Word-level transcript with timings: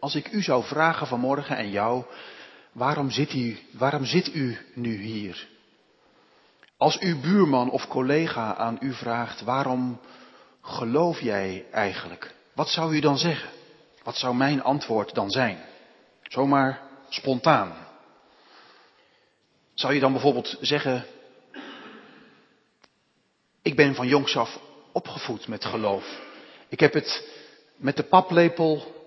als 0.00 0.14
ik 0.14 0.32
u 0.32 0.42
zou 0.42 0.64
vragen 0.64 1.06
vanmorgen 1.06 1.56
en 1.56 1.70
jou, 1.70 2.04
waarom 2.72 3.10
zit 3.10 3.34
u, 3.34 3.58
waarom 3.72 4.04
zit 4.04 4.34
u 4.34 4.58
nu 4.74 4.96
hier? 4.96 5.48
Als 6.76 6.98
uw 6.98 7.20
buurman 7.20 7.70
of 7.70 7.88
collega 7.88 8.54
aan 8.54 8.76
u 8.80 8.92
vraagt, 8.92 9.40
waarom 9.40 10.00
geloof 10.62 11.20
jij 11.20 11.64
eigenlijk? 11.70 12.34
Wat 12.52 12.68
zou 12.68 12.94
u 12.94 13.00
dan 13.00 13.18
zeggen? 13.18 13.50
Wat 14.02 14.16
zou 14.16 14.34
mijn 14.34 14.62
antwoord 14.62 15.14
dan 15.14 15.30
zijn? 15.30 15.58
Zomaar 16.22 16.80
spontaan. 17.08 17.86
Zou 19.74 19.94
je 19.94 20.00
dan 20.00 20.12
bijvoorbeeld 20.12 20.56
zeggen, 20.60 21.04
ik 23.62 23.76
ben 23.76 23.94
van 23.94 24.06
jongs 24.06 24.36
af 24.36 24.60
opgevoed 24.92 25.48
met 25.48 25.64
geloof. 25.64 26.20
Ik 26.68 26.80
heb 26.80 26.92
het 26.92 27.28
met 27.76 27.96
de 27.96 28.02
paplepel 28.02 28.97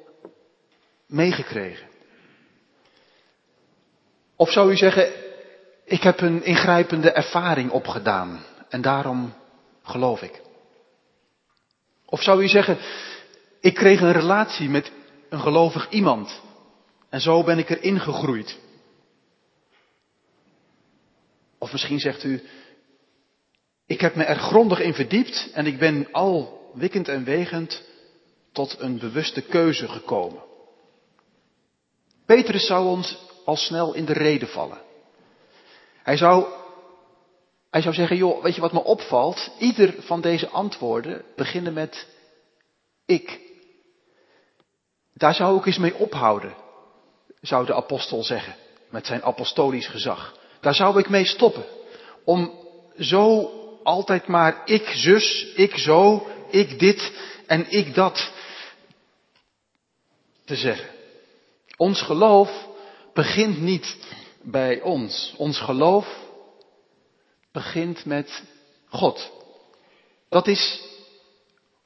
meegekregen. 1.12 1.88
Of 4.36 4.52
zou 4.52 4.72
u 4.72 4.76
zeggen, 4.76 5.12
ik 5.86 6.04
heb 6.04 6.22
een 6.22 6.44
ingrijpende 6.44 7.12
ervaring 7.12 7.72
opgedaan 7.72 8.44
en 8.70 8.82
daarom 8.82 9.34
geloof 9.84 10.22
ik. 10.22 10.42
Of 12.06 12.22
zou 12.22 12.44
u 12.44 12.48
zeggen, 12.48 12.78
ik 13.60 13.74
kreeg 13.74 14.02
een 14.02 14.12
relatie 14.12 14.70
met 14.70 14.92
een 15.30 15.40
gelovig 15.40 15.90
iemand 15.90 16.42
en 17.10 17.22
zo 17.22 17.44
ben 17.44 17.58
ik 17.58 17.70
erin 17.70 18.00
gegroeid. 18.00 18.58
Of 21.58 21.72
misschien 21.72 22.00
zegt 22.00 22.24
u, 22.24 22.44
ik 23.86 24.02
heb 24.02 24.16
me 24.16 24.24
er 24.24 24.40
grondig 24.40 24.80
in 24.80 24.94
verdiept 24.94 25.50
en 25.54 25.66
ik 25.66 25.80
ben 25.80 26.08
al 26.12 26.70
wikkend 26.74 27.08
en 27.08 27.24
wegend 27.24 27.84
tot 28.52 28.80
een 28.80 29.00
bewuste 29.00 29.42
keuze 29.42 29.88
gekomen. 29.88 30.50
Petrus 32.36 32.66
zou 32.66 32.88
ons 32.88 33.18
al 33.46 33.56
snel 33.56 33.94
in 33.94 34.06
de 34.06 34.14
reden 34.14 34.48
vallen. 34.48 34.82
Hij 36.04 36.18
zou, 36.18 36.46
hij 37.70 37.82
zou 37.82 37.94
zeggen, 37.94 38.18
joh, 38.18 38.44
weet 38.44 38.56
je 38.56 38.62
wat 38.62 38.72
me 38.72 38.84
opvalt? 38.84 39.52
Ieder 39.60 39.96
van 40.00 40.22
deze 40.22 40.50
antwoorden 40.50 41.26
beginnen 41.36 41.74
met 41.74 42.08
ik. 43.06 43.40
Daar 45.14 45.34
zou 45.34 45.58
ik 45.58 45.66
eens 45.66 45.78
mee 45.78 45.96
ophouden, 45.96 46.56
zou 47.42 47.66
de 47.66 47.76
apostel 47.76 48.24
zeggen, 48.24 48.56
met 48.90 49.06
zijn 49.06 49.24
apostolisch 49.24 49.88
gezag. 49.88 50.38
Daar 50.62 50.76
zou 50.76 51.00
ik 51.00 51.10
mee 51.10 51.26
stoppen. 51.26 51.66
Om 52.24 52.60
zo 53.00 53.52
altijd 53.84 54.28
maar 54.28 54.62
ik 54.66 54.90
zus, 54.90 55.54
ik 55.56 55.78
zo, 55.78 56.28
ik 56.50 56.80
dit 56.80 57.12
en 57.48 57.72
ik 57.72 57.96
dat 57.96 58.32
te 60.46 60.56
zeggen. 60.56 61.01
Ons 61.82 62.02
geloof 62.02 62.68
begint 63.14 63.62
niet 63.62 63.98
bij 64.42 64.82
ons. 64.82 65.34
Ons 65.38 65.60
geloof 65.60 66.20
begint 67.52 68.06
met 68.06 68.44
God. 68.90 69.32
Dat 70.30 70.48
is 70.48 70.82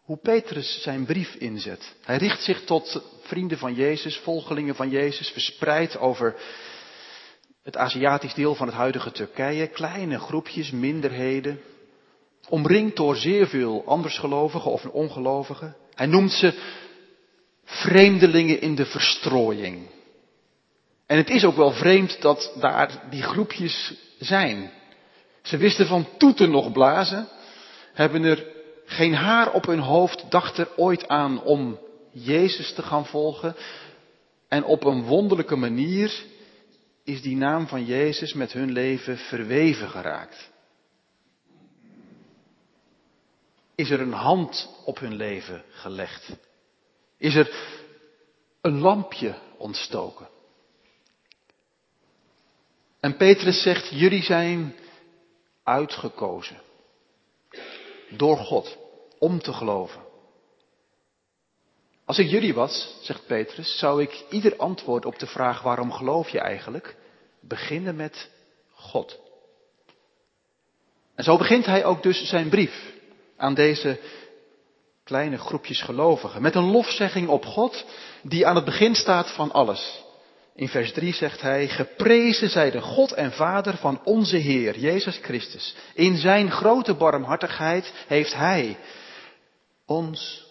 hoe 0.02 0.18
Petrus 0.18 0.82
zijn 0.82 1.06
brief 1.06 1.36
inzet. 1.36 1.96
Hij 2.02 2.18
richt 2.18 2.44
zich 2.44 2.64
tot 2.64 3.02
vrienden 3.22 3.58
van 3.58 3.74
Jezus, 3.74 4.18
volgelingen 4.18 4.76
van 4.76 4.90
Jezus, 4.90 5.30
verspreid 5.30 5.98
over 5.98 6.36
het 7.64 7.78
Aziatisch 7.78 8.34
deel 8.34 8.56
van 8.56 8.68
het 8.68 8.76
huidige 8.76 9.12
Turkije, 9.12 9.68
kleine 9.68 10.20
groepjes, 10.20 10.72
minderheden, 10.72 11.62
omringd 12.50 12.96
door 12.96 13.16
zeer 13.16 13.48
veel 13.48 13.84
andersgelovigen 13.86 14.72
of 14.72 14.86
ongelovigen. 14.86 15.76
Hij 15.94 16.08
noemt 16.08 16.32
ze 16.32 16.84
vreemdelingen 17.66 18.62
in 18.62 18.76
de 18.76 18.86
verstrooiing. 18.86 19.88
En 21.06 21.18
het 21.18 21.30
is 21.30 21.46
ook 21.46 21.56
wel 21.56 21.72
vreemd 21.72 22.22
dat 22.22 22.54
daar 22.60 23.04
die 23.10 23.22
groepjes 23.22 23.94
zijn. 24.20 24.72
Ze 25.42 25.58
wisten 25.58 25.88
van 25.88 26.08
toeten 26.18 26.52
nog 26.52 26.72
blazen, 26.72 27.28
hebben 27.94 28.24
er 28.24 28.46
geen 28.86 29.14
haar 29.14 29.52
op 29.52 29.66
hun 29.66 29.80
hoofd, 29.80 30.32
dachten 30.32 30.78
ooit 30.78 31.08
aan 31.08 31.44
om 31.44 31.80
Jezus 32.12 32.74
te 32.74 32.82
gaan 32.82 33.06
volgen. 33.06 33.56
En 34.48 34.64
op 34.64 34.84
een 34.84 35.04
wonderlijke 35.04 35.56
manier 35.56 36.24
is 37.04 37.22
die 37.22 37.36
naam 37.36 37.68
van 37.68 37.86
Jezus 37.86 38.34
met 38.34 38.54
hun 38.54 38.72
leven 38.72 39.18
verweven 39.18 39.90
geraakt. 39.90 40.50
Is 43.76 43.90
er 43.90 44.02
een 44.02 44.14
hand 44.14 44.70
op 44.86 45.00
hun 45.00 45.16
leven 45.16 45.64
gelegd? 45.70 46.32
Is 47.26 47.36
er 47.36 47.54
een 48.62 48.80
lampje 48.80 49.36
ontstoken? 49.58 50.28
En 53.00 53.18
Petrus 53.18 53.62
zegt, 53.62 53.90
jullie 53.90 54.24
zijn 54.24 54.76
uitgekozen 55.64 56.62
door 58.10 58.38
God 58.38 58.78
om 59.20 59.40
te 59.40 59.54
geloven. 59.54 60.02
Als 62.06 62.18
ik 62.18 62.30
jullie 62.30 62.54
was, 62.54 62.98
zegt 63.02 63.26
Petrus, 63.26 63.78
zou 63.78 64.02
ik 64.02 64.26
ieder 64.30 64.58
antwoord 64.58 65.06
op 65.06 65.20
de 65.20 65.28
vraag 65.28 65.62
waarom 65.62 65.92
geloof 65.92 66.30
je 66.30 66.40
eigenlijk, 66.40 66.96
beginnen 67.40 67.96
met 67.96 68.30
God. 68.72 69.20
En 71.16 71.24
zo 71.24 71.38
begint 71.38 71.66
hij 71.66 71.86
ook 71.86 72.04
dus 72.04 72.30
zijn 72.30 72.50
brief 72.50 72.94
aan 73.38 73.54
deze 73.54 74.00
kleine 75.06 75.38
groepjes 75.38 75.82
gelovigen. 75.82 76.42
Met 76.42 76.56
een 76.56 76.72
lofzegging 76.72 77.28
op 77.28 77.46
God 77.46 77.86
die 78.22 78.48
aan 78.48 78.56
het 78.56 78.66
begin 78.66 78.96
staat 78.96 79.32
van 79.32 79.52
alles. 79.52 80.04
In 80.56 80.68
vers 80.68 80.94
3 80.94 81.14
zegt 81.14 81.42
hij, 81.42 81.68
geprezen 81.68 82.50
zij 82.50 82.72
de 82.72 82.82
God 82.82 83.12
en 83.12 83.32
Vader 83.32 83.78
van 83.78 84.02
onze 84.04 84.38
Heer, 84.38 84.80
Jezus 84.80 85.18
Christus. 85.18 85.76
In 85.94 86.18
zijn 86.18 86.52
grote 86.52 86.94
barmhartigheid 86.94 87.94
heeft 88.08 88.34
hij 88.34 88.78
ons 89.86 90.48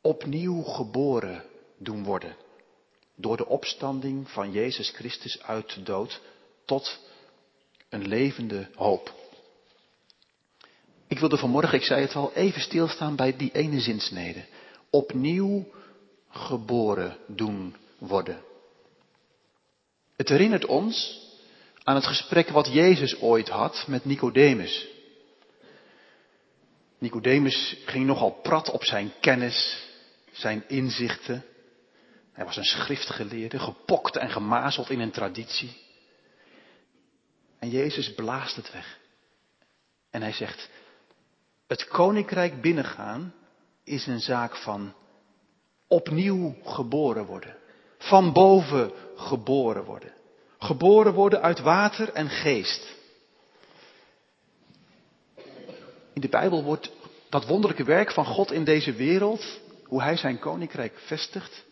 opnieuw 0.00 0.62
geboren 0.62 1.44
doen 1.78 2.04
worden. 2.04 2.36
Door 3.16 3.36
de 3.36 3.46
opstanding 3.46 4.30
van 4.30 4.52
Jezus 4.52 4.90
Christus 4.90 5.42
uit 5.42 5.74
de 5.74 5.82
dood 5.82 6.20
tot 6.64 7.00
een 7.88 8.08
levende 8.08 8.68
hoop. 8.74 9.23
Ik 11.14 11.20
wilde 11.20 11.36
vanmorgen, 11.36 11.78
ik 11.78 11.84
zei 11.84 12.00
het 12.00 12.14
al, 12.14 12.32
even 12.32 12.60
stilstaan 12.60 13.16
bij 13.16 13.36
die 13.36 13.52
ene 13.52 13.80
zinsnede. 13.80 14.44
Opnieuw 14.90 15.66
geboren 16.28 17.16
doen 17.26 17.76
worden. 17.98 18.42
Het 20.16 20.28
herinnert 20.28 20.66
ons 20.66 21.20
aan 21.82 21.94
het 21.94 22.06
gesprek 22.06 22.48
wat 22.48 22.72
Jezus 22.72 23.20
ooit 23.20 23.48
had 23.48 23.84
met 23.86 24.04
Nicodemus. 24.04 24.86
Nicodemus 26.98 27.76
ging 27.84 28.06
nogal 28.06 28.30
prat 28.30 28.70
op 28.70 28.84
zijn 28.84 29.12
kennis, 29.20 29.86
zijn 30.32 30.64
inzichten. 30.68 31.44
Hij 32.32 32.44
was 32.44 32.56
een 32.56 32.64
schriftgeleerde, 32.64 33.58
gepokt 33.58 34.16
en 34.16 34.30
gemazeld 34.30 34.90
in 34.90 35.00
een 35.00 35.10
traditie. 35.10 35.76
En 37.58 37.70
Jezus 37.70 38.14
blaast 38.14 38.56
het 38.56 38.72
weg. 38.72 38.98
En 40.10 40.22
hij 40.22 40.32
zegt, 40.32 40.68
het 41.74 41.88
koninkrijk 41.88 42.60
binnengaan 42.60 43.34
is 43.84 44.06
een 44.06 44.20
zaak 44.20 44.56
van 44.56 44.94
opnieuw 45.88 46.54
geboren 46.64 47.26
worden. 47.26 47.56
Van 47.98 48.32
boven 48.32 48.92
geboren 49.16 49.84
worden. 49.84 50.12
Geboren 50.58 51.12
worden 51.12 51.42
uit 51.42 51.60
water 51.60 52.12
en 52.12 52.28
geest. 52.28 52.94
In 56.12 56.20
de 56.20 56.28
Bijbel 56.28 56.64
wordt 56.64 56.92
dat 57.28 57.46
wonderlijke 57.46 57.84
werk 57.84 58.12
van 58.12 58.24
God 58.24 58.52
in 58.52 58.64
deze 58.64 58.92
wereld, 58.92 59.60
hoe 59.84 60.02
Hij 60.02 60.16
zijn 60.16 60.38
koninkrijk 60.38 60.98
vestigt, 60.98 61.64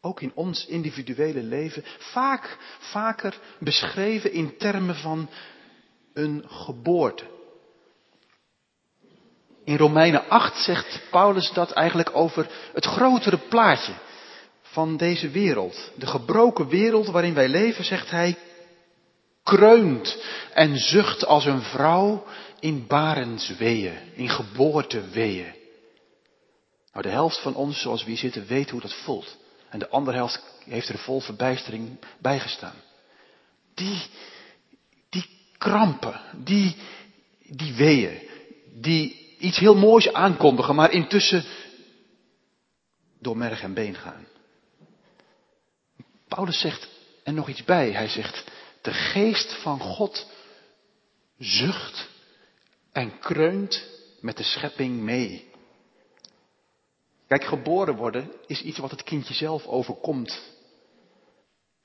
ook 0.00 0.20
in 0.20 0.32
ons 0.34 0.66
individuele 0.66 1.42
leven, 1.42 1.84
vaak, 1.98 2.58
vaker 2.78 3.38
beschreven 3.58 4.32
in 4.32 4.56
termen 4.56 4.94
van 4.94 5.28
een 6.12 6.44
geboorte. 6.46 7.40
In 9.64 9.76
Romeinen 9.76 10.28
8 10.28 10.64
zegt 10.64 11.00
Paulus 11.10 11.52
dat 11.52 11.70
eigenlijk 11.70 12.10
over 12.16 12.50
het 12.72 12.84
grotere 12.84 13.38
plaatje 13.38 13.92
van 14.62 14.96
deze 14.96 15.30
wereld. 15.30 15.90
De 15.96 16.06
gebroken 16.06 16.68
wereld 16.68 17.06
waarin 17.06 17.34
wij 17.34 17.48
leven, 17.48 17.84
zegt 17.84 18.10
hij, 18.10 18.38
kreunt 19.42 20.16
en 20.52 20.78
zucht 20.78 21.24
als 21.26 21.44
een 21.44 21.62
vrouw 21.62 22.24
in 22.60 22.86
barensweeën, 22.86 23.98
in 24.14 24.28
geboorteweeën. 24.28 25.54
Nou, 26.92 27.04
de 27.04 27.12
helft 27.12 27.38
van 27.38 27.54
ons, 27.54 27.80
zoals 27.80 28.02
we 28.02 28.08
hier 28.10 28.18
zitten, 28.18 28.46
weet 28.46 28.70
hoe 28.70 28.80
dat 28.80 28.94
voelt. 28.94 29.36
En 29.68 29.78
de 29.78 29.88
andere 29.88 30.16
helft 30.16 30.42
heeft 30.64 30.88
er 30.88 30.98
vol 30.98 31.20
verbijstering 31.20 31.98
bij 32.18 32.38
gestaan. 32.38 32.74
Die, 33.74 34.02
die 35.08 35.26
krampen, 35.58 36.20
die, 36.44 36.76
die 37.46 37.74
weeën, 37.74 38.18
die 38.74 39.21
iets 39.42 39.58
heel 39.58 39.74
moois 39.74 40.12
aankondigen, 40.12 40.74
maar 40.74 40.92
intussen 40.92 41.44
door 43.20 43.36
merg 43.36 43.62
en 43.62 43.74
been 43.74 43.94
gaan. 43.94 44.26
Paulus 46.28 46.60
zegt 46.60 46.88
er 47.24 47.32
nog 47.32 47.48
iets 47.48 47.64
bij. 47.64 47.92
Hij 47.92 48.08
zegt, 48.08 48.44
de 48.80 48.92
geest 48.92 49.52
van 49.52 49.80
God 49.80 50.26
zucht 51.38 52.08
en 52.92 53.18
kreunt 53.18 53.84
met 54.20 54.36
de 54.36 54.42
schepping 54.42 55.00
mee. 55.00 55.50
Kijk, 57.26 57.44
geboren 57.44 57.96
worden 57.96 58.30
is 58.46 58.62
iets 58.62 58.78
wat 58.78 58.90
het 58.90 59.02
kindje 59.02 59.34
zelf 59.34 59.66
overkomt. 59.66 60.42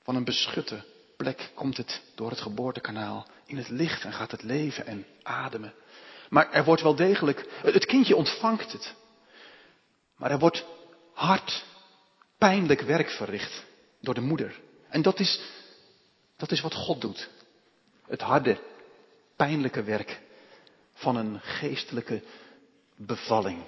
Van 0.02 0.16
een 0.16 0.24
beschutte 0.24 0.84
plek 1.16 1.50
komt 1.54 1.76
het 1.76 2.02
door 2.14 2.30
het 2.30 2.40
geboortekanaal 2.40 3.26
in 3.46 3.56
het 3.56 3.68
licht 3.68 4.04
en 4.04 4.12
gaat 4.12 4.30
het 4.30 4.42
leven 4.42 4.86
en 4.86 5.06
ademen. 5.22 5.74
Maar 6.28 6.52
er 6.52 6.64
wordt 6.64 6.82
wel 6.82 6.94
degelijk, 6.94 7.46
het 7.62 7.86
kindje 7.86 8.16
ontvangt 8.16 8.72
het. 8.72 8.94
Maar 10.16 10.30
er 10.30 10.38
wordt 10.38 10.64
hard, 11.12 11.64
pijnlijk 12.38 12.80
werk 12.80 13.10
verricht 13.10 13.64
door 14.00 14.14
de 14.14 14.20
moeder. 14.20 14.60
En 14.88 15.02
dat 15.02 15.20
is, 15.20 15.40
dat 16.36 16.50
is 16.50 16.60
wat 16.60 16.74
God 16.74 17.00
doet. 17.00 17.28
Het 18.06 18.20
harde, 18.20 18.60
pijnlijke 19.36 19.82
werk 19.82 20.20
van 20.94 21.16
een 21.16 21.40
geestelijke 21.40 22.22
bevalling. 22.96 23.62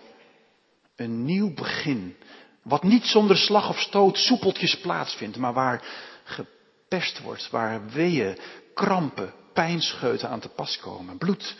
Een 0.96 1.24
nieuw 1.24 1.54
begin. 1.54 2.16
Wat 2.62 2.82
niet 2.82 3.04
zonder 3.04 3.36
slag 3.36 3.68
of 3.68 3.80
stoot 3.80 4.16
soepeltjes 4.16 4.80
plaatsvindt, 4.80 5.36
maar 5.36 5.52
waar 5.52 5.84
gepest 6.24 7.20
wordt, 7.20 7.50
waar 7.50 7.88
weeën, 7.88 8.38
krampen, 8.74 9.34
pijnscheuten 9.52 10.28
aan 10.28 10.40
te 10.40 10.48
pas 10.48 10.78
komen. 10.78 11.18
Bloed, 11.18 11.56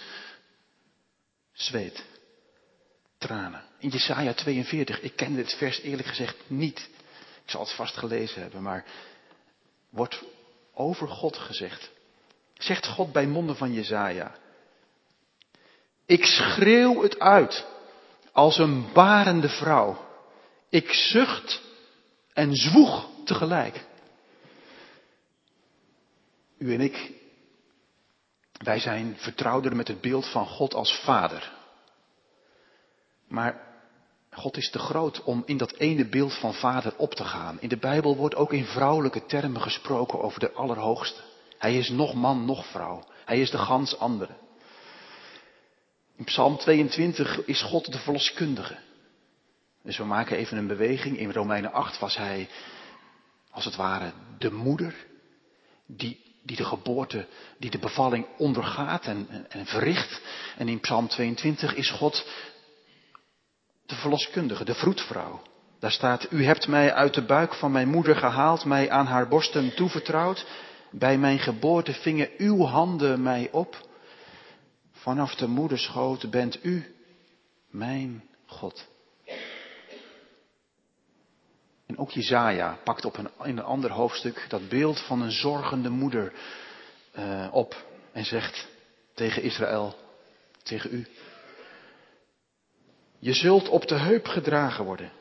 zweet, 1.60 2.04
tranen. 3.18 3.62
In 3.78 3.88
Jesaja 3.88 4.34
42, 4.34 5.00
ik 5.00 5.16
ken 5.16 5.34
dit 5.34 5.54
vers 5.54 5.80
eerlijk 5.80 6.08
gezegd 6.08 6.36
niet. 6.46 6.88
Ik 7.44 7.50
zal 7.50 7.60
het 7.60 7.72
vast 7.72 7.96
gelezen 7.96 8.42
hebben, 8.42 8.62
maar 8.62 8.84
wordt 9.90 10.22
over 10.74 11.08
God 11.08 11.36
gezegd. 11.36 11.90
Zegt 12.54 12.86
God 12.86 13.12
bij 13.12 13.26
monden 13.26 13.56
van 13.56 13.72
Jesaja. 13.72 14.34
Ik 16.06 16.24
schreeuw 16.24 17.02
het 17.02 17.18
uit 17.18 17.66
als 18.32 18.58
een 18.58 18.92
barende 18.92 19.48
vrouw. 19.48 20.08
Ik 20.68 20.92
zucht 20.92 21.62
en 22.32 22.54
zwoeg 22.54 23.08
tegelijk. 23.24 23.84
U 26.58 26.74
en 26.74 26.80
ik, 26.80 27.12
wij 28.64 28.78
zijn 28.78 29.16
vertrouwder 29.18 29.76
met 29.76 29.88
het 29.88 30.00
beeld 30.00 30.30
van 30.30 30.46
God 30.46 30.74
als 30.74 31.00
vader. 31.04 31.52
Maar 33.28 33.60
God 34.30 34.56
is 34.56 34.70
te 34.70 34.78
groot 34.78 35.22
om 35.22 35.42
in 35.46 35.56
dat 35.56 35.72
ene 35.72 36.08
beeld 36.08 36.34
van 36.38 36.54
vader 36.54 36.96
op 36.96 37.14
te 37.14 37.24
gaan. 37.24 37.60
In 37.60 37.68
de 37.68 37.76
Bijbel 37.76 38.16
wordt 38.16 38.34
ook 38.34 38.52
in 38.52 38.64
vrouwelijke 38.64 39.26
termen 39.26 39.60
gesproken 39.60 40.20
over 40.20 40.40
de 40.40 40.52
Allerhoogste. 40.52 41.20
Hij 41.58 41.76
is 41.76 41.88
nog 41.88 42.14
man, 42.14 42.44
nog 42.44 42.66
vrouw. 42.66 43.04
Hij 43.24 43.40
is 43.40 43.50
de 43.50 43.58
gans 43.58 43.98
andere. 43.98 44.32
In 46.16 46.24
Psalm 46.24 46.56
22 46.56 47.44
is 47.44 47.62
God 47.62 47.92
de 47.92 47.98
verloskundige. 47.98 48.78
Dus 49.82 49.98
we 49.98 50.04
maken 50.04 50.36
even 50.36 50.56
een 50.56 50.66
beweging. 50.66 51.18
In 51.18 51.32
Romeinen 51.32 51.72
8 51.72 51.98
was 51.98 52.16
hij, 52.16 52.48
als 53.50 53.64
het 53.64 53.76
ware, 53.76 54.12
de 54.38 54.52
moeder 54.52 54.94
die, 55.86 56.29
die 56.42 56.56
de 56.56 56.64
geboorte, 56.64 57.26
die 57.58 57.70
de 57.70 57.78
bevalling 57.78 58.26
ondergaat 58.38 59.04
en, 59.04 59.46
en, 59.48 59.66
verricht. 59.66 60.20
En 60.56 60.68
in 60.68 60.80
Psalm 60.80 61.08
22 61.08 61.74
is 61.74 61.90
God 61.90 62.26
de 63.86 63.94
verloskundige, 63.94 64.64
de 64.64 64.74
vroedvrouw. 64.74 65.42
Daar 65.78 65.90
staat, 65.90 66.26
u 66.30 66.44
hebt 66.44 66.68
mij 66.68 66.92
uit 66.92 67.14
de 67.14 67.24
buik 67.24 67.54
van 67.54 67.72
mijn 67.72 67.88
moeder 67.88 68.16
gehaald, 68.16 68.64
mij 68.64 68.90
aan 68.90 69.06
haar 69.06 69.28
borsten 69.28 69.74
toevertrouwd. 69.74 70.46
Bij 70.90 71.18
mijn 71.18 71.38
geboorte 71.38 71.92
vingen 71.92 72.30
uw 72.36 72.64
handen 72.64 73.22
mij 73.22 73.48
op. 73.52 73.88
Vanaf 74.92 75.34
de 75.34 75.46
moederschoot 75.46 76.30
bent 76.30 76.64
u 76.64 76.94
mijn 77.70 78.24
God. 78.46 78.88
En 81.90 81.98
ook 81.98 82.10
Jezaja 82.10 82.78
pakt 82.84 83.04
op 83.04 83.18
in 83.18 83.28
een 83.38 83.62
ander 83.62 83.90
hoofdstuk 83.92 84.44
dat 84.48 84.68
beeld 84.68 85.00
van 85.00 85.22
een 85.22 85.32
zorgende 85.32 85.88
moeder 85.88 86.32
uh, 87.18 87.48
op 87.52 87.84
en 88.12 88.24
zegt 88.24 88.68
tegen 89.14 89.42
Israël, 89.42 89.96
tegen 90.62 90.94
u, 90.94 91.06
je 93.18 93.32
zult 93.32 93.68
op 93.68 93.86
de 93.86 93.94
heup 93.94 94.26
gedragen 94.26 94.84
worden 94.84 95.12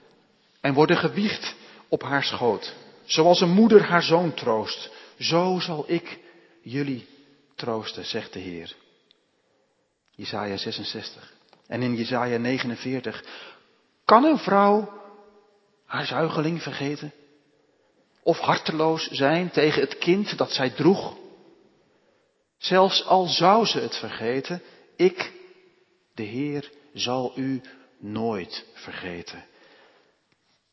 en 0.62 0.74
worden 0.74 0.98
gewiegd 0.98 1.56
op 1.88 2.04
haar 2.04 2.24
schoot. 2.24 2.76
Zoals 3.04 3.42
een 3.42 3.54
moeder 3.54 3.84
haar 3.84 4.04
zoon 4.04 4.34
troost, 4.34 4.92
zo 5.20 5.60
zal 5.60 5.84
ik 5.88 6.20
jullie 6.62 7.08
troosten, 7.56 8.06
zegt 8.06 8.34
de 8.34 8.40
Heer. 8.40 8.76
Jesaja 10.12 10.58
66. 10.58 11.34
En 11.68 11.82
in 11.82 11.96
Jesaja 11.96 12.38
49. 12.38 13.24
Kan 14.06 14.24
een 14.24 14.40
vrouw 14.40 14.98
haar 15.90 16.06
zuigeling 16.06 16.62
vergeten? 16.62 17.14
Of 18.24 18.40
harteloos 18.40 19.08
zijn 19.08 19.50
tegen 19.50 19.82
het 19.82 19.98
kind 19.98 20.38
dat 20.38 20.52
zij 20.52 20.70
droeg? 20.70 21.18
Zelfs 22.58 23.06
al 23.06 23.26
zou 23.26 23.66
ze 23.66 23.80
het 23.80 23.96
vergeten, 23.96 24.62
ik, 24.96 25.34
de 26.14 26.24
Heer, 26.24 26.72
zal 26.94 27.32
u 27.36 27.62
nooit 27.98 28.66
vergeten. 28.74 29.46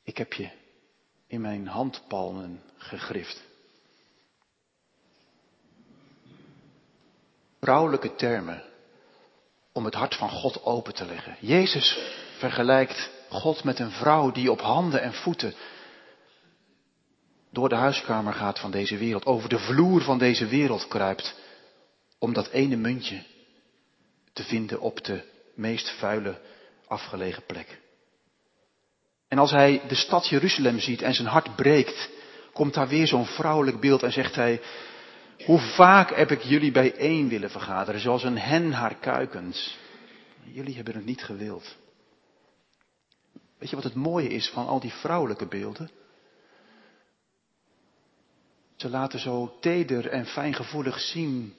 Ik 0.03 0.19
heb 0.19 0.33
je 0.33 0.51
in 1.27 1.41
mijn 1.41 1.67
handpalmen 1.67 2.63
gegrift. 2.77 3.45
Vrouwelijke 7.61 8.15
termen 8.15 8.63
om 9.73 9.85
het 9.85 9.95
hart 9.95 10.15
van 10.15 10.31
God 10.31 10.63
open 10.65 10.95
te 10.95 11.05
leggen. 11.05 11.37
Jezus 11.41 11.99
vergelijkt 12.39 13.16
God 13.29 13.65
met 13.65 13.79
een 13.79 13.91
vrouw 13.91 14.31
die 14.31 14.51
op 14.51 14.61
handen 14.61 15.03
en 15.03 15.13
voeten 15.13 15.55
door 17.51 17.69
de 17.69 17.75
huiskamer 17.75 18.33
gaat 18.33 18.59
van 18.59 18.71
deze 18.71 18.97
wereld, 18.97 19.27
over 19.27 19.49
de 19.49 19.59
vloer 19.59 20.03
van 20.03 20.19
deze 20.19 20.47
wereld 20.47 20.89
kruipt, 20.89 21.35
om 22.19 22.33
dat 22.33 22.49
ene 22.49 22.77
muntje 22.77 23.23
te 24.33 24.43
vinden 24.43 24.81
op 24.81 25.05
de 25.05 25.23
meest 25.55 25.91
vuile 25.91 26.41
afgelegen 26.87 27.45
plek. 27.47 27.81
En 29.29 29.39
als 29.39 29.51
hij 29.51 29.83
de 29.89 29.95
stad 29.95 30.29
Jeruzalem 30.29 30.79
ziet 30.79 31.03
en 31.03 31.15
zijn 31.15 31.29
hart 31.29 31.57
breekt, 31.57 32.11
komt 32.53 32.75
daar 32.75 32.89
weer 32.89 33.07
zo'n 33.07 33.27
vrouwelijk 33.27 33.81
beeld 33.81 34.03
en 34.03 34.13
zegt 34.13 34.35
hij, 34.35 34.61
hoe 35.45 35.59
vaak 35.59 36.17
heb 36.17 36.31
ik 36.31 36.43
jullie 36.43 36.73
bijeen 36.73 37.29
willen 37.29 37.51
vergaderen, 37.51 38.01
zoals 38.01 38.25
een 38.25 38.39
hen 38.39 38.73
haar 38.73 38.95
kuikens. 38.95 39.79
Jullie 40.43 40.75
hebben 40.75 40.95
het 40.95 41.05
niet 41.05 41.23
gewild. 41.23 41.77
Weet 43.59 43.71
je 43.71 43.77
wat 43.77 43.85
het 43.85 43.95
mooie 43.95 44.29
is 44.29 44.49
van 44.49 44.67
al 44.67 44.81
die 44.81 44.93
vrouwelijke 44.93 45.47
beelden? 45.47 45.91
Ze 48.77 48.89
laten 48.89 49.19
zo 49.19 49.57
teder 49.61 50.09
en 50.09 50.27
fijngevoelig 50.27 51.01
zien 51.01 51.57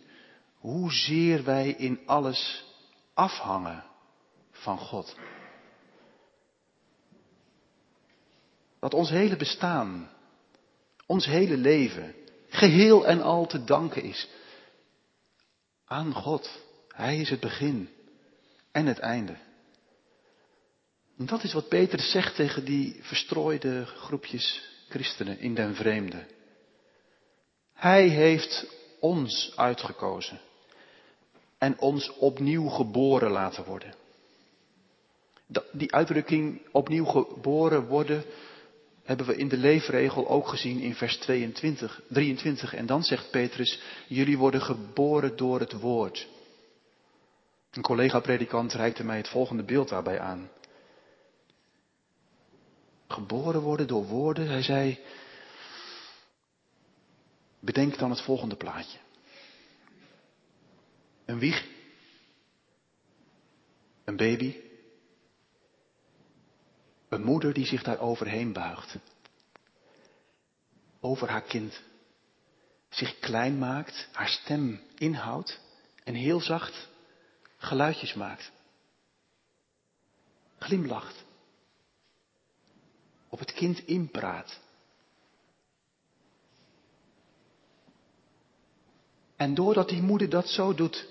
hoezeer 0.58 1.44
wij 1.44 1.70
in 1.70 2.00
alles 2.06 2.66
afhangen 3.14 3.84
van 4.52 4.78
God. 4.78 5.16
Dat 8.80 8.94
ons 8.94 9.10
hele 9.10 9.36
bestaan, 9.36 10.10
ons 11.06 11.26
hele 11.26 11.58
leven, 11.58 12.16
geheel 12.48 13.08
en 13.08 13.22
al 13.22 13.46
te 13.46 13.64
danken 13.64 14.04
is 14.04 14.30
aan 15.86 16.14
God. 16.14 16.66
Hij 16.88 17.18
is 17.18 17.30
het 17.30 17.40
begin 17.40 17.90
en 18.72 18.86
het 18.86 19.00
einde. 19.00 19.47
Dat 21.20 21.44
is 21.44 21.54
wat 21.54 21.68
Peter 21.68 22.00
zegt 22.00 22.36
tegen 22.36 22.66
die 22.66 22.98
verstrooide 23.02 23.86
groepjes 23.86 24.62
christenen 24.90 25.40
in 25.40 25.54
den 25.54 25.76
vreemde. 25.76 26.26
Hij 27.74 28.08
heeft 28.08 28.68
ons 29.00 29.54
uitgekozen 29.56 30.40
en 31.58 31.80
ons 31.80 32.14
opnieuw 32.14 32.68
geboren 32.68 33.32
laten 33.32 33.64
worden. 33.64 33.94
Die 35.72 35.94
uitdrukking 35.94 36.62
opnieuw 36.72 37.06
geboren 37.06 37.88
worden 37.88 38.24
hebben 39.04 39.26
we 39.26 39.36
in 39.36 39.48
de 39.48 39.58
leefregel 39.58 40.28
ook 40.28 40.48
gezien 40.48 40.80
in 40.80 40.96
vers 40.96 41.18
22, 41.18 42.02
23. 42.08 42.74
En 42.74 42.86
dan 42.86 43.04
zegt 43.04 43.32
Petrus, 43.32 43.82
jullie 44.08 44.38
worden 44.38 44.62
geboren 44.62 45.38
door 45.38 45.60
het 45.60 45.74
woord. 45.74 46.28
Een 47.72 47.82
collega-predikant 47.82 48.74
reikte 48.74 49.04
mij 49.04 49.18
het 49.18 49.30
volgende 49.30 49.64
beeld 49.64 49.90
daarbij 49.90 50.20
aan. 50.20 50.50
Geboren 53.08 53.62
worden 53.62 53.88
door 53.88 54.06
woorden, 54.06 54.48
hij 54.48 54.62
zei, 54.62 55.00
bedenk 57.60 57.98
dan 57.98 58.10
het 58.10 58.22
volgende 58.22 58.56
plaatje. 58.56 58.98
Een 61.26 61.40
wieg, 61.40 61.68
een 64.04 64.16
baby, 64.16 64.56
een 67.10 67.24
moeder 67.24 67.54
die 67.54 67.66
zich 67.66 67.84
daar 67.84 68.00
overheen 68.00 68.54
buigt. 68.54 68.96
over 71.00 71.30
haar 71.30 71.42
kind. 71.42 71.82
Zich 72.90 73.20
klein 73.20 73.58
maakt, 73.58 74.08
haar 74.12 74.30
stem 74.30 74.82
inhoudt 74.96 75.60
en 76.04 76.14
heel 76.14 76.40
zacht 76.40 76.88
geluidjes 77.58 78.14
maakt. 78.14 78.52
Glimlacht. 80.60 81.26
Op 83.30 83.40
het 83.40 83.54
kind 83.54 83.86
inpraat. 83.86 84.60
En 89.36 89.54
doordat 89.54 89.90
die 89.90 90.02
moeder 90.02 90.30
dat 90.30 90.48
zo 90.48 90.74
doet, 90.74 91.08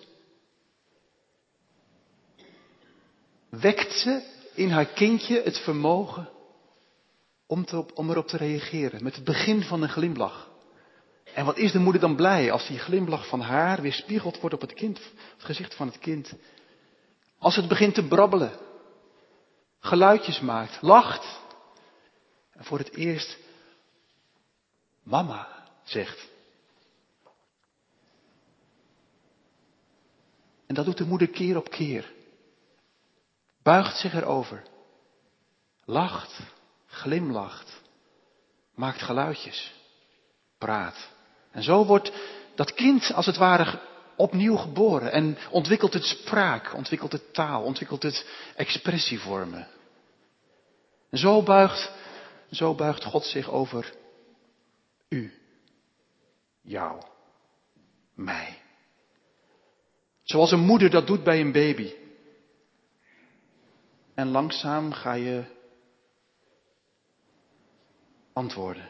wekt 3.49 3.93
ze 3.93 4.23
in 4.55 4.71
haar 4.71 4.87
kindje 4.87 5.43
het 5.43 5.59
vermogen 5.59 6.29
om, 7.47 7.67
om 7.95 8.11
erop 8.11 8.27
te 8.27 8.37
reageren. 8.37 9.03
Met 9.03 9.15
het 9.15 9.25
begin 9.25 9.63
van 9.63 9.83
een 9.83 9.89
glimlach. 9.89 10.49
En 11.35 11.45
wat 11.45 11.57
is 11.57 11.73
de 11.73 11.79
moeder 11.79 12.01
dan 12.01 12.17
blij 12.17 12.53
als 12.53 12.67
die 12.67 12.79
glimlach 12.79 13.29
van 13.29 13.41
haar 13.41 13.81
weer 13.83 13.93
spiegeld 13.93 14.41
wordt 14.41 14.55
op 14.55 14.61
het 14.61 14.75
kind, 14.75 14.99
het 15.35 15.45
gezicht 15.45 15.75
van 15.75 15.87
het 15.87 15.99
kind. 15.99 16.33
Als 17.39 17.57
het 17.57 17.69
begint 17.69 17.95
te 17.95 18.07
brabbelen, 18.07 18.53
geluidjes 19.81 20.41
maakt, 20.41 20.83
lacht. 20.83 21.45
En 22.57 22.65
voor 22.65 22.79
het 22.79 22.95
eerst 22.95 23.39
mama 25.03 25.49
zegt. 25.83 26.29
En 30.67 30.75
dat 30.75 30.85
doet 30.85 30.99
de 30.99 31.05
moeder 31.05 31.29
keer 31.29 31.57
op 31.57 31.71
keer. 31.71 32.13
Buigt 33.63 33.97
zich 33.99 34.15
erover. 34.15 34.63
Lacht, 35.85 36.39
glimlacht, 36.87 37.81
maakt 38.75 39.03
geluidjes, 39.03 39.75
praat. 40.59 41.09
En 41.51 41.63
zo 41.63 41.85
wordt 41.85 42.13
dat 42.55 42.75
kind 42.75 43.13
als 43.13 43.27
het 43.27 43.37
ware 43.37 43.81
opnieuw 44.17 44.57
geboren 44.57 45.13
en 45.13 45.39
ontwikkelt 45.51 45.93
het 45.93 46.05
spraak, 46.05 46.75
ontwikkelt 46.75 47.13
het 47.13 47.35
taal, 47.35 47.63
ontwikkelt 47.63 48.03
het 48.03 48.27
expressievormen. 48.57 49.69
En 51.11 51.19
zo 51.19 51.43
buigt, 51.43 51.93
zo 52.51 52.75
buigt 52.75 53.05
God 53.05 53.25
zich 53.25 53.51
over 53.51 53.95
u, 55.09 55.33
jou, 56.63 57.03
mij. 58.15 58.59
Zoals 60.23 60.53
een 60.53 60.65
moeder 60.65 60.91
dat 60.91 61.07
doet 61.07 61.25
bij 61.25 61.41
een 61.41 61.53
baby. 61.53 61.93
En 64.15 64.29
langzaam 64.29 64.93
ga 64.93 65.13
je 65.13 65.45
antwoorden, 68.33 68.89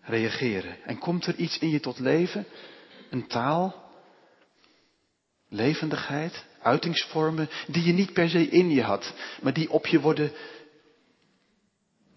reageren. 0.00 0.82
En 0.84 0.98
komt 0.98 1.26
er 1.26 1.34
iets 1.34 1.58
in 1.58 1.68
je 1.68 1.80
tot 1.80 1.98
leven? 1.98 2.46
Een 3.10 3.26
taal, 3.26 3.90
levendigheid, 5.48 6.44
uitingsvormen 6.62 7.48
die 7.66 7.84
je 7.84 7.92
niet 7.92 8.12
per 8.12 8.28
se 8.28 8.48
in 8.48 8.70
je 8.70 8.82
had, 8.82 9.14
maar 9.42 9.52
die 9.52 9.70
op 9.70 9.86
je 9.86 10.00
worden, 10.00 10.32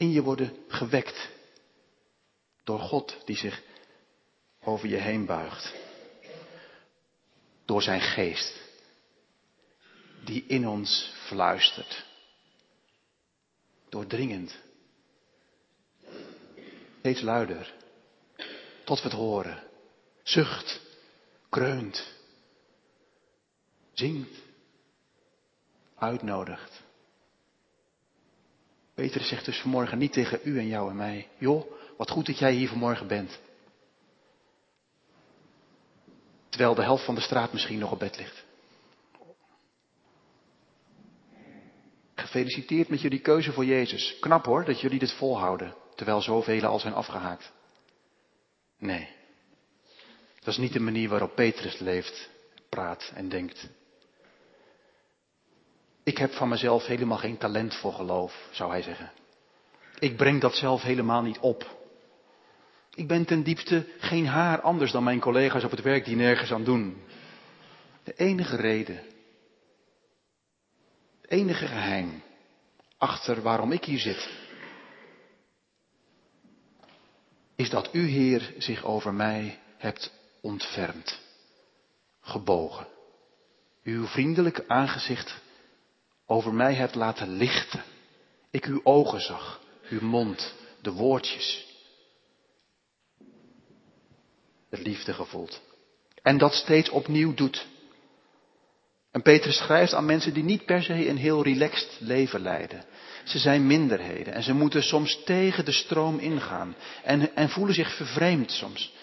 in 0.05 0.12
je 0.12 0.21
worden 0.21 0.57
gewekt. 0.67 1.29
Door 2.63 2.79
God 2.79 3.17
die 3.25 3.35
zich 3.35 3.62
over 4.62 4.88
je 4.88 4.95
heen 4.95 5.25
buigt. 5.25 5.74
Door 7.65 7.81
zijn 7.81 8.01
geest 8.01 8.63
die 10.24 10.45
in 10.47 10.67
ons 10.67 11.13
fluistert. 11.25 12.05
Doordringend. 13.89 14.57
Steeds 17.00 17.21
luider. 17.21 17.74
Tot 18.83 19.01
we 19.01 19.03
het 19.03 19.17
horen. 19.17 19.63
Zucht. 20.24 20.81
Kreunt. 21.50 22.13
Zingt. 23.93 24.41
Uitnodigt. 25.95 26.85
Peter 28.95 29.21
zegt 29.21 29.45
dus 29.45 29.61
vanmorgen 29.61 29.97
niet 29.97 30.13
tegen 30.13 30.39
u 30.43 30.59
en 30.59 30.67
jou 30.67 30.89
en 30.89 30.95
mij. 30.95 31.27
Joh, 31.37 31.71
wat 31.97 32.09
goed 32.09 32.25
dat 32.25 32.37
jij 32.39 32.53
hier 32.53 32.69
vanmorgen 32.69 33.07
bent. 33.07 33.39
Terwijl 36.49 36.75
de 36.75 36.83
helft 36.83 37.05
van 37.05 37.15
de 37.15 37.21
straat 37.21 37.53
misschien 37.53 37.79
nog 37.79 37.91
op 37.91 37.99
bed 37.99 38.17
ligt. 38.17 38.45
Gefeliciteerd 42.15 42.89
met 42.89 43.01
jullie 43.01 43.19
keuze 43.19 43.51
voor 43.51 43.65
Jezus. 43.65 44.19
Knap 44.19 44.45
hoor, 44.45 44.65
dat 44.65 44.81
jullie 44.81 44.99
dit 44.99 45.13
volhouden, 45.13 45.75
terwijl 45.95 46.21
zoveel 46.21 46.65
al 46.65 46.79
zijn 46.79 46.93
afgehaakt. 46.93 47.51
Nee, 48.77 49.09
dat 50.39 50.47
is 50.47 50.57
niet 50.57 50.73
de 50.73 50.79
manier 50.79 51.09
waarop 51.09 51.35
Petrus 51.35 51.79
leeft, 51.79 52.29
praat 52.69 53.11
en 53.15 53.29
denkt. 53.29 53.69
Ik 56.05 56.17
heb 56.17 56.31
van 56.31 56.50
mezelf 56.50 56.85
helemaal 56.85 57.17
geen 57.17 57.38
talent 57.38 57.75
voor 57.75 57.93
geloof, 57.93 58.47
zou 58.51 58.71
hij 58.71 58.81
zeggen. 58.81 59.12
Ik 60.00 60.17
breng 60.17 60.41
dat 60.41 60.55
zelf 60.55 60.81
helemaal 60.81 61.21
niet 61.21 61.39
op. 61.39 61.77
Ik 62.93 63.07
ben 63.07 63.25
ten 63.25 63.43
diepste 63.43 63.88
geen 64.00 64.27
haar 64.27 64.62
anders 64.62 64.91
dan 64.91 65.03
mijn 65.03 65.19
collega's 65.19 65.63
op 65.63 65.71
het 65.71 65.81
werk 65.81 66.05
die 66.05 66.15
nergens 66.15 66.51
aan 66.51 66.63
doen. 66.63 67.01
De 68.03 68.13
enige 68.15 68.55
reden, 68.55 68.95
het 71.21 71.31
enige 71.31 71.67
geheim 71.67 72.24
achter 72.97 73.41
waarom 73.41 73.71
ik 73.71 73.85
hier 73.85 74.00
zit, 74.00 74.29
is 77.55 77.69
dat 77.69 77.89
u, 77.91 78.07
Heer, 78.07 78.53
zich 78.57 78.83
over 78.83 79.13
mij 79.13 79.59
hebt 79.77 80.13
ontfermd, 80.41 81.19
gebogen. 82.21 82.88
Uw 83.83 84.05
vriendelijke 84.05 84.67
aangezicht 84.67 85.43
over 86.25 86.53
mij 86.53 86.74
hebt 86.74 86.96
laten 86.96 87.38
lichten. 87.38 87.84
Ik 88.51 88.65
uw 88.65 88.82
ogen 88.84 89.22
zag, 89.22 89.62
uw 89.89 90.01
mond, 90.01 90.53
de 90.82 90.91
woordjes. 90.91 91.65
De 94.70 94.82
liefde 94.82 95.13
gevoeld. 95.13 95.62
En 96.22 96.38
dat 96.38 96.53
steeds 96.53 96.89
opnieuw 96.89 97.34
doet. 97.34 97.67
En 99.12 99.22
Petrus 99.22 99.58
schrijft 99.58 99.94
aan 99.94 100.05
mensen 100.05 100.34
die 100.34 100.44
niet 100.44 100.65
per 100.65 100.84
se 100.84 101.10
een 101.10 101.17
heel 101.17 101.44
relaxed 101.44 101.98
leven 102.00 102.41
leiden. 102.41 102.86
Ze 103.24 103.39
zijn 103.39 103.67
minderheden 103.67 104.34
en 104.34 104.44
ze 104.44 104.53
moeten 104.53 104.84
soms 104.84 105.24
tegen 105.24 105.65
de 105.65 105.72
stroom 105.72 106.20
ingaan 106.20 106.75
en, 107.03 107.36
en 107.36 107.50
voelen 107.50 107.75
zich 107.75 107.96
vervreemd 107.96 108.51
soms. 108.51 108.94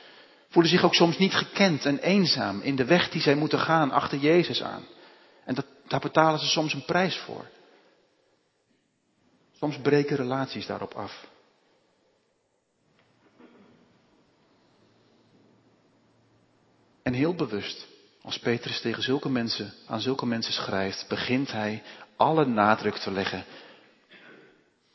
Voelen 0.48 0.70
zich 0.70 0.84
ook 0.84 0.94
soms 0.94 1.18
niet 1.18 1.34
gekend 1.34 1.84
en 1.84 1.98
eenzaam 1.98 2.60
in 2.60 2.76
de 2.76 2.84
weg 2.84 3.10
die 3.10 3.20
zij 3.20 3.34
moeten 3.34 3.58
gaan 3.58 3.90
achter 3.90 4.18
Jezus 4.18 4.62
aan. 4.62 4.84
Daar 5.92 6.00
betalen 6.00 6.40
ze 6.40 6.46
soms 6.46 6.74
een 6.74 6.84
prijs 6.84 7.16
voor. 7.16 7.48
Soms 9.52 9.78
breken 9.78 10.16
relaties 10.16 10.66
daarop 10.66 10.94
af. 10.94 11.26
En 17.02 17.12
heel 17.12 17.34
bewust, 17.34 17.86
als 18.22 18.38
Petrus 18.38 18.80
tegen 18.80 19.02
zulke 19.02 19.28
mensen, 19.28 19.72
aan 19.86 20.00
zulke 20.00 20.26
mensen 20.26 20.52
schrijft, 20.52 21.08
begint 21.08 21.52
hij 21.52 21.82
alle 22.16 22.44
nadruk 22.44 22.96
te 22.96 23.10
leggen 23.10 23.44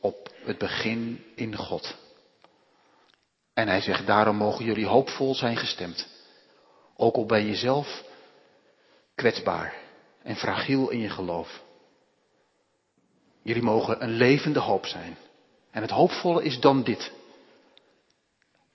op 0.00 0.32
het 0.44 0.58
begin 0.58 1.24
in 1.34 1.56
God. 1.56 1.96
En 3.54 3.68
hij 3.68 3.80
zegt, 3.80 4.06
daarom 4.06 4.36
mogen 4.36 4.64
jullie 4.64 4.86
hoopvol 4.86 5.34
zijn 5.34 5.56
gestemd. 5.56 6.08
Ook 6.96 7.14
al 7.14 7.26
ben 7.26 7.46
je 7.46 7.56
zelf 7.56 8.04
kwetsbaar 9.14 9.86
en 10.22 10.36
fragiel 10.36 10.90
in 10.90 10.98
je 10.98 11.10
geloof. 11.10 11.62
Jullie 13.42 13.62
mogen 13.62 14.02
een 14.02 14.10
levende 14.10 14.60
hoop 14.60 14.86
zijn. 14.86 15.16
En 15.70 15.82
het 15.82 15.90
hoopvolle 15.90 16.42
is 16.42 16.60
dan 16.60 16.82
dit. 16.82 17.12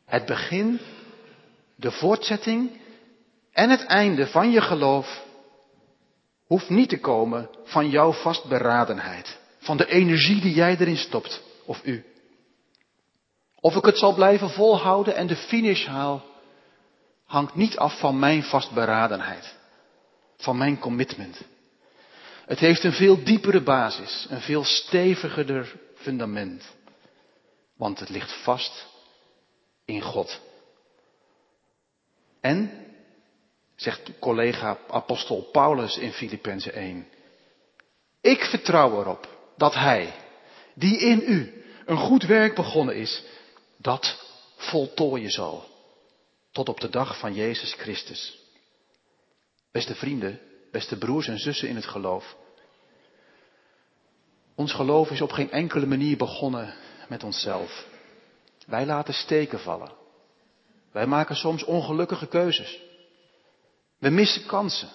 Het 0.06 0.26
begin, 0.26 0.80
de 1.76 1.92
voortzetting 1.92 2.82
en 3.52 3.70
het 3.70 3.86
einde 3.86 4.28
van 4.28 4.52
je 4.52 4.62
geloof 4.62 5.24
hoeft 6.46 6.70
niet 6.70 6.90
te 6.90 7.00
komen 7.00 7.50
van 7.64 7.90
jouw 7.90 8.12
vastberadenheid. 8.12 9.40
Van 9.58 9.78
de 9.78 9.88
energie 9.88 10.42
die 10.42 10.54
jij 10.54 10.78
erin 10.80 10.98
stopt, 10.98 11.42
of 11.66 11.86
u. 11.86 12.06
Of 13.60 13.76
ik 13.76 13.86
het 13.86 13.98
zal 13.98 14.14
blijven 14.14 14.50
volhouden 14.50 15.16
en 15.16 15.28
de 15.28 15.36
finish 15.36 15.86
haal, 15.86 16.24
hangt 17.26 17.56
niet 17.56 17.78
af 17.78 18.00
van 18.00 18.20
mijn 18.20 18.44
vastberadenheid. 18.44 19.58
Van 20.44 20.58
mijn 20.58 20.80
commitment. 20.80 21.42
Het 22.46 22.60
heeft 22.60 22.84
een 22.84 22.94
veel 22.94 23.24
diepere 23.24 23.62
basis, 23.62 24.28
een 24.30 24.42
veel 24.42 24.64
steviger 24.64 25.76
fundament. 25.96 26.64
Want 27.78 28.00
het 28.00 28.10
ligt 28.10 28.44
vast 28.44 28.88
in 29.86 30.02
God. 30.02 30.40
En, 32.42 32.86
zegt 33.76 34.20
collega 34.20 34.78
apostel 34.90 35.42
Paulus 35.52 35.98
in 35.98 36.12
Filippenzen 36.12 36.74
1, 36.74 37.08
ik 38.22 38.44
vertrouw 38.44 39.00
erop 39.00 39.54
dat 39.58 39.74
Hij, 39.74 40.14
die 40.74 40.98
in 40.98 41.24
u 41.26 41.64
een 41.86 41.98
goed 41.98 42.24
werk 42.24 42.56
begonnen 42.56 42.96
is, 42.96 43.24
dat 43.78 44.26
voltooien 44.56 45.32
zal. 45.32 45.66
Tot 46.52 46.70
op 46.70 46.80
de 46.80 46.90
dag 46.90 47.20
van 47.20 47.34
Jezus 47.34 47.74
Christus. 47.74 48.43
Beste 49.74 49.96
vrienden, 49.96 50.40
beste 50.72 50.98
broers 50.98 51.28
en 51.28 51.40
zussen 51.40 51.70
in 51.70 51.76
het 51.76 51.86
geloof. 51.86 52.36
Ons 54.56 54.74
geloof 54.74 55.12
is 55.12 55.22
op 55.22 55.32
geen 55.32 55.52
enkele 55.52 55.86
manier 55.86 56.18
begonnen 56.18 56.74
met 57.08 57.24
onszelf. 57.24 57.86
Wij 58.66 58.86
laten 58.86 59.14
steken 59.14 59.60
vallen. 59.60 59.92
Wij 60.92 61.06
maken 61.06 61.36
soms 61.36 61.64
ongelukkige 61.64 62.28
keuzes. 62.28 62.82
We 64.00 64.10
missen 64.10 64.46
kansen. 64.46 64.90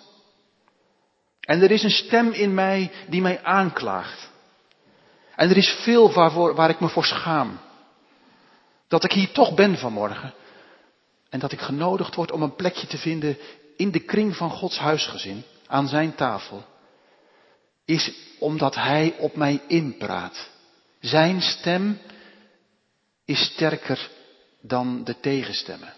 En 1.41 1.63
er 1.63 1.71
is 1.71 1.83
een 1.83 1.91
stem 1.91 2.33
in 2.33 2.55
mij 2.55 2.91
die 3.09 3.21
mij 3.21 3.43
aanklaagt. 3.43 4.31
En 5.37 5.51
er 5.51 5.57
is 5.57 5.71
veel 5.71 6.13
waarvoor, 6.13 6.55
waar 6.55 6.71
ik 6.71 6.81
me 6.81 6.89
voor 6.89 7.05
schaam. 7.05 7.59
Dat 8.89 9.05
ik 9.05 9.13
hier 9.13 9.33
toch 9.33 9.55
ben 9.55 9.79
vanmorgen. 9.79 10.35
En 11.29 11.39
dat 11.39 11.53
ik 11.53 11.61
genodigd 11.61 12.15
word 12.15 12.33
om 12.33 12.43
een 12.43 12.55
plekje 12.55 12.87
te 12.87 12.99
vinden 12.99 13.39
in 13.79 13.91
de 13.91 14.01
kring 14.01 14.37
van 14.37 14.51
Gods 14.51 14.79
huisgezin, 14.79 15.45
aan 15.67 15.89
zijn 15.89 16.15
tafel. 16.15 16.65
Is 17.85 18.13
omdat 18.39 18.75
Hij 18.75 19.15
op 19.19 19.37
mij 19.37 19.61
inpraat. 19.67 20.51
Zijn 21.01 21.41
stem 21.41 21.99
is 23.25 23.45
sterker 23.45 24.11
dan 24.61 25.05
de 25.05 25.21
tegenstemmen. 25.21 25.93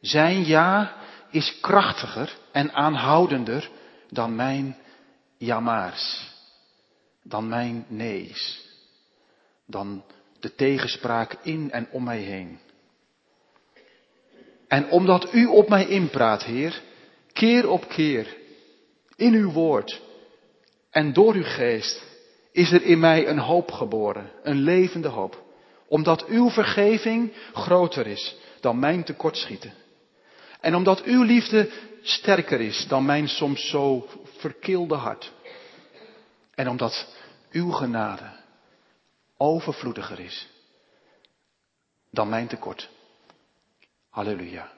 Zijn 0.00 0.44
ja 0.46 0.96
is 1.30 1.60
krachtiger 1.60 2.38
en 2.52 2.72
aanhoudender 2.72 3.70
dan 4.10 4.34
mijn 4.34 4.76
jamaars, 5.38 6.30
dan 7.22 7.48
mijn 7.48 7.84
nees, 7.88 8.66
dan 9.66 10.04
de 10.40 10.54
tegenspraak 10.54 11.36
in 11.42 11.70
en 11.70 11.88
om 11.90 12.04
mij 12.04 12.20
heen. 12.20 12.58
En 14.68 14.90
omdat 14.90 15.34
u 15.34 15.46
op 15.46 15.68
mij 15.68 15.86
inpraat, 15.86 16.44
Heer, 16.44 16.82
keer 17.32 17.68
op 17.68 17.88
keer, 17.88 18.36
in 19.16 19.34
uw 19.34 19.50
woord 19.50 20.02
en 20.90 21.12
door 21.12 21.34
uw 21.34 21.44
geest, 21.44 22.04
is 22.52 22.72
er 22.72 22.82
in 22.82 22.98
mij 22.98 23.28
een 23.28 23.38
hoop 23.38 23.70
geboren, 23.70 24.30
een 24.42 24.60
levende 24.60 25.08
hoop. 25.08 25.42
Omdat 25.88 26.26
uw 26.26 26.50
vergeving 26.50 27.32
groter 27.52 28.06
is 28.06 28.36
dan 28.60 28.78
mijn 28.78 29.04
tekortschieten. 29.04 29.72
En 30.60 30.74
omdat 30.74 31.02
uw 31.02 31.22
liefde 31.22 31.70
sterker 32.02 32.60
is 32.60 32.86
dan 32.88 33.04
mijn 33.04 33.28
soms 33.28 33.68
zo 33.68 34.08
verkilde 34.36 34.94
hart. 34.94 35.32
En 36.54 36.68
omdat 36.68 37.16
uw 37.50 37.70
genade 37.70 38.30
overvloediger 39.36 40.20
is 40.20 40.48
dan 42.10 42.28
mijn 42.28 42.46
tekort. 42.46 42.88
Halleluja. 44.14 44.68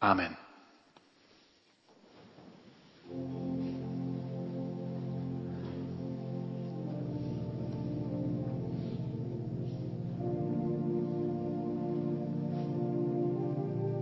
Amen. 0.00 0.36